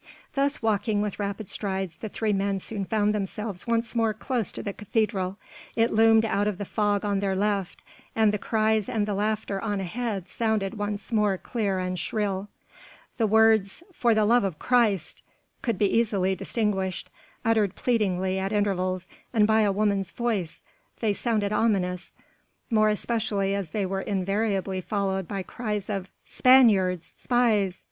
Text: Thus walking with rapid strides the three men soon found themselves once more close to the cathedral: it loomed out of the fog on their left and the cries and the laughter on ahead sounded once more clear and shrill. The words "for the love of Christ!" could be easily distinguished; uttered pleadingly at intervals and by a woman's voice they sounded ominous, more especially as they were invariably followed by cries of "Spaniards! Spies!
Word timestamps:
Thus 0.33 0.63
walking 0.63 1.03
with 1.03 1.19
rapid 1.19 1.47
strides 1.47 1.97
the 1.97 2.09
three 2.09 2.33
men 2.33 2.57
soon 2.57 2.85
found 2.85 3.13
themselves 3.13 3.67
once 3.67 3.93
more 3.93 4.15
close 4.15 4.51
to 4.53 4.63
the 4.63 4.73
cathedral: 4.73 5.37
it 5.75 5.91
loomed 5.93 6.25
out 6.25 6.47
of 6.47 6.57
the 6.57 6.65
fog 6.65 7.05
on 7.05 7.19
their 7.19 7.35
left 7.35 7.83
and 8.15 8.33
the 8.33 8.39
cries 8.39 8.89
and 8.89 9.05
the 9.05 9.13
laughter 9.13 9.61
on 9.61 9.79
ahead 9.79 10.27
sounded 10.27 10.73
once 10.79 11.11
more 11.11 11.37
clear 11.37 11.77
and 11.77 11.99
shrill. 11.99 12.47
The 13.17 13.27
words 13.27 13.83
"for 13.93 14.15
the 14.15 14.25
love 14.25 14.43
of 14.43 14.57
Christ!" 14.57 15.21
could 15.61 15.77
be 15.77 15.95
easily 15.95 16.35
distinguished; 16.35 17.11
uttered 17.45 17.75
pleadingly 17.75 18.39
at 18.39 18.51
intervals 18.51 19.05
and 19.31 19.45
by 19.45 19.61
a 19.61 19.71
woman's 19.71 20.09
voice 20.09 20.63
they 20.99 21.13
sounded 21.13 21.53
ominous, 21.53 22.11
more 22.71 22.89
especially 22.89 23.53
as 23.53 23.69
they 23.69 23.85
were 23.85 24.01
invariably 24.01 24.81
followed 24.81 25.27
by 25.27 25.43
cries 25.43 25.91
of 25.91 26.09
"Spaniards! 26.25 27.13
Spies! 27.17 27.79